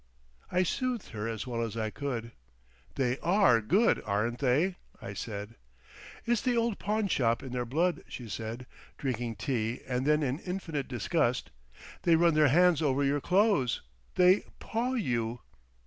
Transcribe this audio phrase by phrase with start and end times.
[0.51, 2.31] I soothed her as well as I could.
[2.95, 5.57] "They are Good aren't they?" I said.
[6.25, 8.65] "It's the old pawnshop in their blood," she said,
[8.97, 11.51] drinking tea; and then in infinite disgust,
[12.01, 15.41] "They run their hands over your clothes—they paw you."